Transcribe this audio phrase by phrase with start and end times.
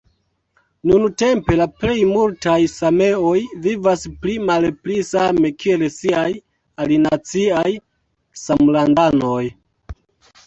[0.91, 6.25] Nuntempe la plej multaj sameoj vivas pli-malpli same kiel siaj
[6.85, 7.67] alinaciaj
[8.45, 9.43] samlandanoj.